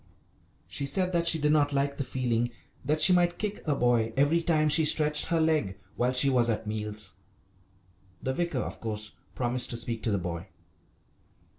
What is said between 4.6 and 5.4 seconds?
she stretched her